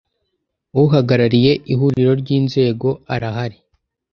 [0.83, 3.57] uhagarariye Ihuriro ry Inzego arahari